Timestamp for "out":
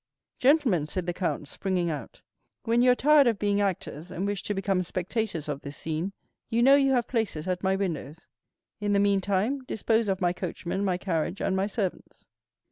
1.91-2.23